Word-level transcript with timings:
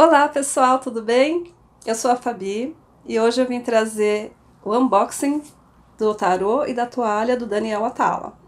Olá 0.00 0.28
pessoal, 0.28 0.78
tudo 0.78 1.02
bem? 1.02 1.52
Eu 1.84 1.92
sou 1.92 2.08
a 2.12 2.14
Fabi 2.14 2.72
e 3.04 3.18
hoje 3.18 3.40
eu 3.40 3.48
vim 3.48 3.60
trazer 3.60 4.32
o 4.62 4.72
unboxing 4.72 5.42
do 5.98 6.14
tarô 6.14 6.64
e 6.64 6.72
da 6.72 6.86
toalha 6.86 7.36
do 7.36 7.46
Daniel 7.46 7.84
Atala. 7.84 8.38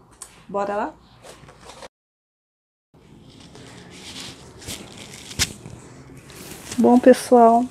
Bora 0.47 0.77
lá? 0.77 0.93
Bom 6.77 6.97
pessoal, 6.97 7.65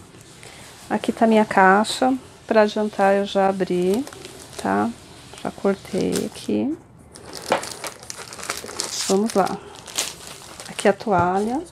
aqui 0.91 1.11
tá 1.11 1.27
minha 1.27 1.47
caixa. 1.47 2.13
Para 2.47 2.67
jantar 2.67 3.15
eu 3.15 3.25
já 3.25 3.49
abri, 3.49 4.05
tá? 4.63 4.91
Já 5.43 5.51
cortei 5.51 6.27
aqui. 6.27 6.77
Vamos 9.09 9.33
lá. 9.33 9.57
Aqui 10.69 10.87
a 10.87 10.93
toalha. 10.93 11.63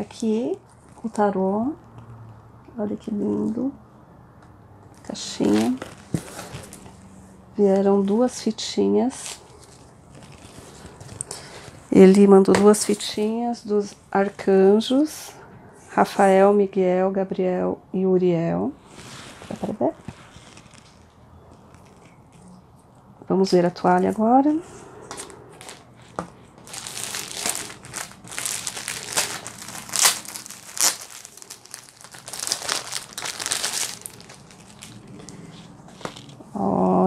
Aqui 0.00 0.58
o 1.04 1.10
tarô. 1.10 1.74
Olha 2.78 2.96
que 2.96 3.10
lindo. 3.10 3.70
Caixinha. 5.02 5.76
Vieram 7.54 8.00
duas 8.00 8.40
fitinhas. 8.40 9.38
Ele 11.92 12.26
mandou 12.26 12.54
duas 12.54 12.82
fitinhas 12.82 13.62
dos 13.62 13.94
arcanjos. 14.10 15.32
Rafael, 15.90 16.54
Miguel, 16.54 17.10
Gabriel 17.10 17.78
e 17.92 18.06
Uriel. 18.06 18.72
Vamos 23.28 23.50
ver 23.52 23.66
a 23.66 23.70
toalha 23.70 24.08
agora. 24.08 24.56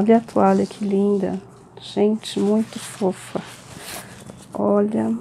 Olha 0.04 0.18
a 0.18 0.20
toalha 0.20 0.66
que 0.66 0.84
linda. 0.84 1.42
Gente, 1.80 2.38
muito 2.38 2.78
fofa. 2.78 3.42
Olha. 4.54 5.18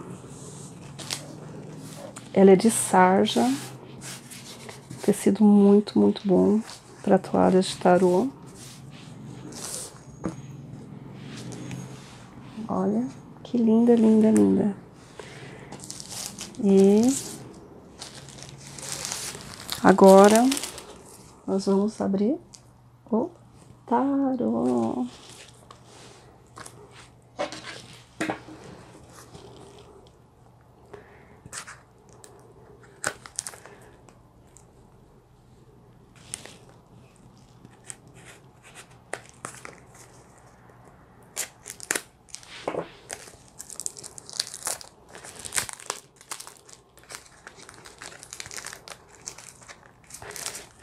Ela 2.34 2.50
é 2.50 2.56
de 2.56 2.68
sarja. 2.68 3.48
Tecido 5.02 5.44
muito, 5.44 5.96
muito 5.96 6.26
bom 6.26 6.60
para 7.00 7.16
toalhas 7.16 7.66
de 7.66 7.76
tarô. 7.76 8.26
Olha 12.66 13.06
que 13.44 13.56
linda, 13.56 13.94
linda, 13.94 14.32
linda. 14.32 14.76
E 16.60 17.02
agora 19.80 20.44
nós 21.46 21.66
vamos 21.66 22.00
abrir 22.00 22.36
o 23.08 23.30
tarô. 23.92 25.06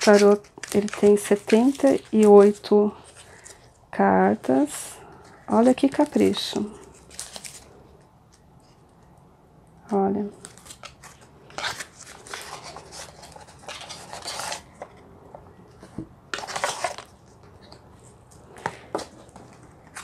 Tarô 0.04 0.32
ele 0.74 0.88
tem 0.88 1.18
78 1.18 2.96
cartas. 3.90 4.98
Olha 5.48 5.74
que 5.74 5.90
capricho. 5.90 6.72
Olha. 9.92 10.30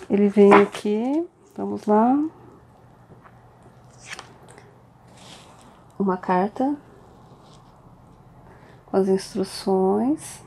Ele 0.09 0.29
vem 0.29 0.53
aqui, 0.53 1.27
vamos 1.55 1.85
lá. 1.85 2.17
Uma 5.99 6.17
carta 6.17 6.75
com 8.87 8.97
as 8.97 9.07
instruções 9.07 10.43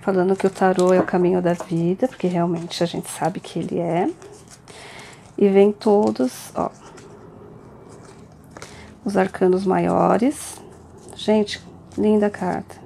falando 0.00 0.36
que 0.36 0.46
o 0.46 0.50
tarô 0.50 0.92
é 0.92 1.00
o 1.00 1.04
caminho 1.04 1.42
da 1.42 1.52
vida, 1.52 2.08
porque 2.08 2.26
realmente 2.26 2.82
a 2.82 2.86
gente 2.86 3.10
sabe 3.10 3.40
que 3.40 3.58
ele 3.58 3.78
é. 3.78 4.10
E 5.36 5.48
vem 5.48 5.70
todos, 5.70 6.52
ó, 6.54 6.70
os 9.04 9.16
arcanos 9.16 9.64
maiores. 9.64 10.60
Gente, 11.14 11.62
linda 11.96 12.28
carta. 12.28 12.76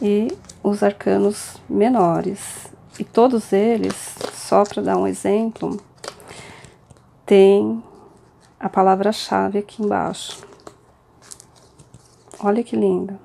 E 0.00 0.28
os 0.62 0.82
arcanos 0.82 1.56
menores. 1.68 2.68
E 2.98 3.04
todos 3.04 3.52
eles, 3.52 3.94
só 4.32 4.64
para 4.64 4.82
dar 4.82 4.96
um 4.96 5.06
exemplo, 5.06 5.80
tem 7.26 7.82
a 8.58 8.68
palavra-chave 8.68 9.58
aqui 9.58 9.82
embaixo. 9.82 10.46
Olha 12.38 12.62
que 12.62 12.76
linda. 12.76 13.18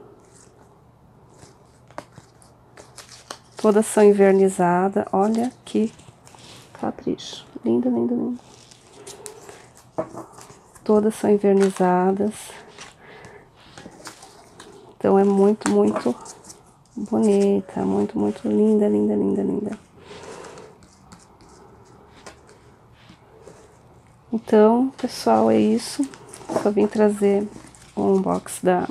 Todas 3.61 3.85
são 3.87 4.03
invernizadas. 4.03 5.05
Olha 5.11 5.51
que 5.65 5.91
capricho. 6.79 7.45
Linda, 7.63 7.89
linda, 7.89 8.15
linda. 8.15 8.41
Todas 10.81 11.13
são 11.15 11.29
invernizadas. 11.29 12.33
Então 14.97 15.19
é 15.19 15.25
muito, 15.25 15.69
muito 15.69 16.15
bonita. 16.95 17.81
Muito, 17.83 18.17
muito 18.17 18.47
linda, 18.47 18.87
linda, 18.87 19.13
linda, 19.13 19.43
linda. 19.43 19.79
Então, 24.31 24.89
pessoal, 24.91 25.51
é 25.51 25.59
isso. 25.59 26.09
Só 26.63 26.71
vim 26.71 26.87
trazer 26.87 27.45
um 27.95 28.13
unbox 28.13 28.61
da 28.63 28.87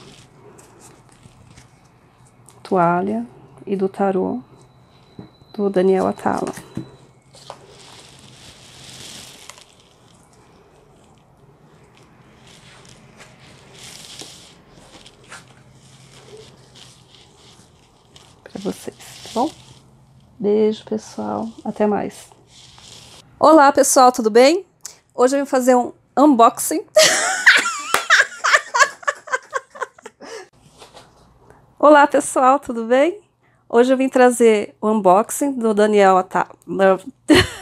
toalha 2.63 3.27
e 3.67 3.75
do 3.75 3.89
tarô 3.89 4.43
do 5.59 5.69
Daniel 5.69 6.07
Atala. 6.07 6.55
Para 18.45 18.61
vocês, 18.63 18.97
tá 19.25 19.31
bom? 19.35 19.51
Beijo, 20.39 20.85
pessoal. 20.85 21.49
Até 21.65 21.89
mais. 21.89 22.31
Olá, 23.41 23.73
pessoal, 23.73 24.13
tudo 24.13 24.31
bem? 24.31 24.65
Hoje 25.13 25.35
eu 25.35 25.41
vim 25.41 25.47
fazer 25.47 25.75
um 25.75 25.93
unboxing. 26.17 26.87
Olá, 31.81 32.07
pessoal, 32.07 32.61
tudo 32.61 32.85
bem? 32.85 33.28
Hoje 33.69 33.93
eu 33.93 33.97
vim 33.97 34.09
trazer 34.09 34.75
o 34.81 34.89
unboxing 34.89 35.53
do 35.53 35.75
Daniel 35.75 36.17
Atala. 36.17 36.49